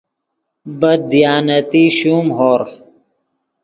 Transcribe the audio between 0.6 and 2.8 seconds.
بد دیانتی شوم ہورغ